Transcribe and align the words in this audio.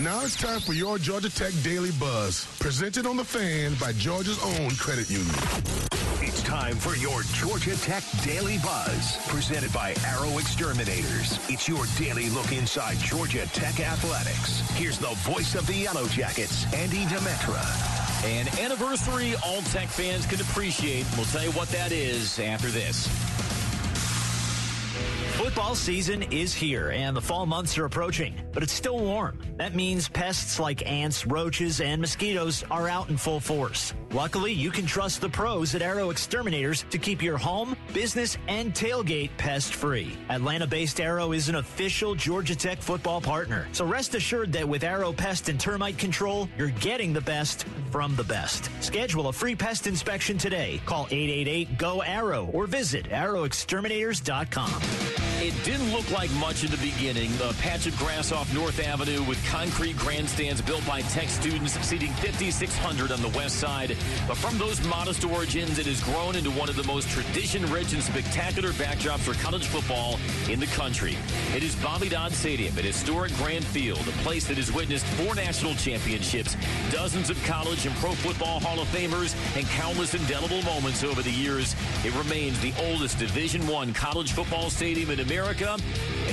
Now 0.00 0.24
it's 0.24 0.34
time 0.34 0.58
for 0.58 0.72
your 0.72 0.98
Georgia 0.98 1.30
Tech 1.30 1.52
Daily 1.62 1.92
Buzz, 1.92 2.46
presented 2.58 3.06
on 3.06 3.16
the 3.16 3.24
fan 3.24 3.74
by 3.80 3.92
Georgia's 3.92 4.42
own 4.42 4.70
credit 4.72 5.08
union. 5.08 5.32
It's 6.20 6.42
time 6.42 6.74
for 6.74 6.96
your 6.96 7.22
Georgia 7.34 7.76
Tech 7.76 8.02
Daily 8.24 8.58
Buzz, 8.58 9.16
presented 9.28 9.72
by 9.72 9.94
Arrow 10.04 10.38
Exterminators. 10.38 11.38
It's 11.48 11.68
your 11.68 11.84
daily 11.96 12.28
look 12.30 12.50
inside 12.50 12.98
Georgia 12.98 13.46
Tech 13.52 13.78
athletics. 13.78 14.68
Here's 14.70 14.98
the 14.98 15.14
voice 15.18 15.54
of 15.54 15.64
the 15.68 15.74
Yellow 15.74 16.08
Jackets, 16.08 16.64
Andy 16.74 17.04
Demetra. 17.04 17.62
An 18.24 18.48
anniversary 18.58 19.34
all 19.46 19.62
Tech 19.62 19.86
fans 19.86 20.26
can 20.26 20.40
appreciate. 20.40 21.06
We'll 21.16 21.26
tell 21.26 21.44
you 21.44 21.52
what 21.52 21.68
that 21.68 21.92
is 21.92 22.40
after 22.40 22.68
this. 22.68 23.06
Football 25.34 25.74
season 25.74 26.22
is 26.30 26.54
here 26.54 26.90
and 26.90 27.16
the 27.16 27.20
fall 27.20 27.44
months 27.44 27.76
are 27.76 27.86
approaching, 27.86 28.36
but 28.52 28.62
it's 28.62 28.72
still 28.72 29.00
warm. 29.00 29.36
That 29.56 29.74
means 29.74 30.08
pests 30.08 30.60
like 30.60 30.88
ants, 30.88 31.26
roaches, 31.26 31.80
and 31.80 32.00
mosquitoes 32.00 32.62
are 32.70 32.88
out 32.88 33.08
in 33.08 33.16
full 33.16 33.40
force. 33.40 33.94
Luckily, 34.12 34.52
you 34.52 34.70
can 34.70 34.86
trust 34.86 35.20
the 35.20 35.28
pros 35.28 35.74
at 35.74 35.82
Arrow 35.82 36.10
Exterminators 36.10 36.84
to 36.90 36.98
keep 36.98 37.20
your 37.20 37.36
home, 37.36 37.76
business, 37.92 38.38
and 38.46 38.72
tailgate 38.72 39.30
pest 39.36 39.74
free. 39.74 40.16
Atlanta 40.30 40.68
based 40.68 41.00
Arrow 41.00 41.32
is 41.32 41.48
an 41.48 41.56
official 41.56 42.14
Georgia 42.14 42.54
Tech 42.54 42.80
football 42.80 43.20
partner. 43.20 43.66
So 43.72 43.84
rest 43.84 44.14
assured 44.14 44.52
that 44.52 44.68
with 44.68 44.84
Arrow 44.84 45.12
Pest 45.12 45.48
and 45.48 45.58
Termite 45.58 45.98
Control, 45.98 46.48
you're 46.56 46.68
getting 46.68 47.12
the 47.12 47.20
best 47.20 47.66
from 47.90 48.14
the 48.14 48.22
best. 48.22 48.70
Schedule 48.80 49.26
a 49.26 49.32
free 49.32 49.56
pest 49.56 49.88
inspection 49.88 50.38
today. 50.38 50.80
Call 50.86 51.08
888 51.10 51.76
GO 51.76 52.02
ARROW 52.02 52.50
or 52.52 52.68
visit 52.68 53.06
arrowexterminators.com. 53.06 55.23
It 55.40 55.54
didn't 55.62 55.92
look 55.92 56.10
like 56.10 56.30
much 56.32 56.64
in 56.64 56.70
the 56.70 56.76
beginning. 56.78 57.30
A 57.42 57.52
patch 57.54 57.86
of 57.86 57.96
grass 57.98 58.32
off 58.32 58.52
North 58.54 58.80
Avenue 58.80 59.22
with 59.24 59.42
concrete 59.46 59.96
grandstands 59.96 60.60
built 60.60 60.86
by 60.86 61.02
Tech 61.02 61.28
students 61.28 61.78
seating 61.86 62.10
5,600 62.14 63.12
on 63.12 63.22
the 63.22 63.28
west 63.30 63.56
side. 63.56 63.96
But 64.26 64.36
from 64.36 64.58
those 64.58 64.82
modest 64.86 65.24
origins, 65.24 65.78
it 65.78 65.86
has 65.86 66.02
grown 66.02 66.36
into 66.36 66.50
one 66.50 66.68
of 66.68 66.76
the 66.76 66.84
most 66.84 67.08
tradition-rich 67.10 67.92
and 67.92 68.02
spectacular 68.02 68.70
backdrops 68.72 69.20
for 69.20 69.34
college 69.34 69.66
football 69.66 70.18
in 70.50 70.60
the 70.60 70.66
country. 70.66 71.16
It 71.54 71.62
is 71.62 71.76
Bobby 71.76 72.08
Dodd 72.08 72.32
Stadium, 72.32 72.76
an 72.78 72.84
historic 72.84 73.34
Grant 73.36 73.64
Field, 73.64 74.00
a 74.00 74.12
place 74.22 74.46
that 74.48 74.56
has 74.56 74.72
witnessed 74.72 75.06
four 75.06 75.34
national 75.34 75.74
championships, 75.74 76.56
dozens 76.90 77.30
of 77.30 77.42
college 77.44 77.86
and 77.86 77.94
pro 77.96 78.12
football 78.12 78.60
Hall 78.60 78.80
of 78.80 78.88
Famers, 78.88 79.34
and 79.56 79.66
countless 79.68 80.14
indelible 80.14 80.62
moments 80.62 81.04
over 81.04 81.22
the 81.22 81.30
years. 81.30 81.74
It 82.04 82.14
remains 82.14 82.58
the 82.60 82.72
oldest 82.80 83.18
Division 83.18 83.66
One 83.66 83.92
college 83.92 84.32
football 84.32 84.70
stadium 84.70 85.10
in 85.14 85.20
America, 85.20 85.76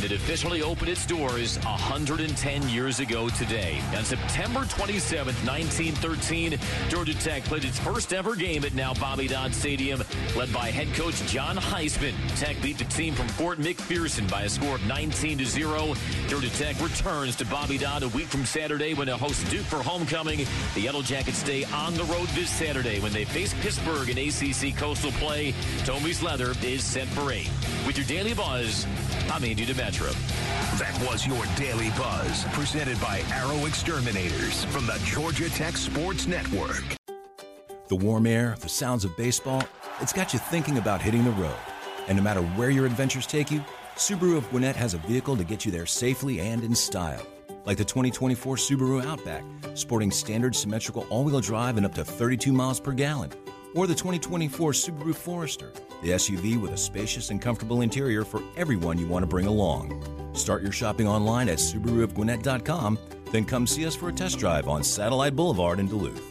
and 0.02 0.12
it 0.12 0.16
officially 0.16 0.64
opened 0.64 0.90
its 0.90 1.06
doors 1.06 1.58
110 1.60 2.70
years 2.70 3.00
ago 3.00 3.30
today. 3.30 3.80
On 3.96 4.04
September 4.04 4.66
27, 4.66 5.36
1913, 5.46 6.58
Georgia 6.90 7.14
Tech 7.14 7.44
played 7.44 7.66
its 7.66 7.78
first 7.80 8.12
ever 8.14 8.36
game 8.36 8.64
at 8.64 8.74
now 8.74 8.94
Bobby 8.96 9.28
Dodd 9.28 9.54
Stadium, 9.54 10.02
led 10.36 10.52
by 10.52 10.72
head 10.72 10.92
coach 10.96 11.22
John 11.28 11.56
Heisman. 11.56 12.14
Tech 12.40 12.60
beat 12.62 12.80
the 12.80 12.86
team 12.86 13.14
from 13.14 13.28
Fort 13.30 13.60
McPherson 13.60 14.30
by 14.30 14.44
a 14.44 14.50
score 14.50 14.76
of 14.76 14.86
19 14.86 15.38
to 15.38 15.46
0. 15.46 15.94
Georgia 16.28 16.50
Tech 16.52 16.82
returns 16.82 17.36
to 17.36 17.46
Bobby 17.46 17.78
Dodd 17.78 18.04
a 18.04 18.08
week 18.10 18.28
from 18.28 18.46
Saturday 18.46 18.94
when 18.94 19.08
it 19.08 19.18
hosts 19.18 19.48
Duke 19.52 19.66
for 19.66 19.84
homecoming. 19.84 20.48
The 20.74 20.82
Yellow 20.82 21.04
Jackets 21.04 21.38
stay 21.38 21.64
on 21.66 21.94
the 21.94 22.06
road 22.06 22.28
this 22.30 22.50
Saturday 22.50 23.00
when 23.02 23.14
they 23.14 23.26
face 23.26 23.54
Pittsburgh 23.62 24.10
in 24.10 24.18
ACC 24.18 24.76
Coastal 24.76 25.12
play. 25.14 25.54
Tommy's 25.86 26.24
Leather 26.24 26.54
is 26.64 26.84
set 26.84 27.08
for 27.10 27.32
eight. 27.32 27.50
With 27.86 27.98
your 27.98 28.08
daily 28.08 28.34
buzz, 28.34 28.88
I'm 29.32 29.44
Andy 29.44 29.66
That 29.92 30.98
was 31.08 31.28
your 31.28 31.44
Daily 31.56 31.90
Buzz, 31.92 32.46
presented 32.54 33.00
by 33.02 33.22
Arrow 33.34 33.66
Exterminators 33.66 34.64
from 34.66 34.86
the 34.86 35.00
Georgia 35.06 35.50
Tech 35.50 35.76
Sports 35.78 36.28
Network. 36.28 36.84
The 37.88 37.96
warm 37.96 38.26
air, 38.26 38.56
the 38.62 38.70
sounds 38.70 39.04
of 39.04 39.16
baseball, 39.18 39.64
it's 40.00 40.14
got 40.14 40.34
you 40.34 40.40
thinking 40.40 40.78
about 40.78 41.02
hitting 41.02 41.26
the 41.26 41.32
road. 41.32 41.58
And 42.08 42.18
no 42.18 42.24
matter 42.24 42.42
where 42.42 42.70
your 42.70 42.86
adventures 42.86 43.28
take 43.28 43.52
you, 43.52 43.64
Subaru 43.96 44.38
of 44.38 44.50
Gwinnett 44.50 44.76
has 44.76 44.94
a 44.94 44.98
vehicle 45.00 45.36
to 45.36 45.44
get 45.44 45.66
you 45.66 45.72
there 45.72 45.86
safely 45.86 46.40
and 46.40 46.64
in 46.64 46.74
style. 46.74 47.26
Like 47.66 47.78
the 47.78 47.86
2024 47.86 48.56
Subaru 48.56 49.06
Outback, 49.06 49.44
sporting 49.76 50.10
standard 50.10 50.56
symmetrical 50.56 51.06
all 51.10 51.24
wheel 51.24 51.42
drive 51.42 51.78
and 51.78 51.86
up 51.86 51.94
to 51.96 52.06
32 52.06 52.52
miles 52.54 52.80
per 52.80 52.94
gallon. 52.94 53.32
Or 53.74 53.88
the 53.88 53.96
2024 53.96 54.72
Subaru 54.74 55.16
Forester, 55.16 55.72
the 56.02 56.10
SUV 56.10 56.60
with 56.60 56.74
a 56.74 56.78
spacious 56.78 57.30
and 57.30 57.42
comfortable 57.42 57.82
interior 57.82 58.26
for 58.26 58.42
everyone 58.58 58.98
you 58.98 59.08
want 59.08 59.24
to 59.24 59.28
bring 59.28 59.46
along. 59.46 60.04
Start 60.34 60.62
your 60.62 60.72
shopping 60.72 61.08
online 61.08 61.48
at 61.48 61.58
SubaruofGwinnett.com, 61.58 63.00
then 63.32 63.46
come 63.46 63.66
see 63.66 63.86
us 63.86 63.96
for 63.96 64.10
a 64.10 64.14
test 64.14 64.40
drive 64.40 64.68
on 64.68 64.84
Satellite 64.84 65.36
Boulevard 65.36 65.80
in 65.80 65.88
Duluth. 65.88 66.31